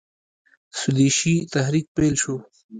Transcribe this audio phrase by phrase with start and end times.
[0.79, 2.35] سودیشي تحریک پیل شو.